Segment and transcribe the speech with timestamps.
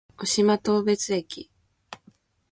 [0.17, 1.51] 渡島当別駅